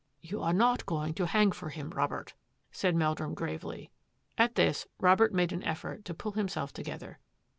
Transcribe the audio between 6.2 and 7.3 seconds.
himself together.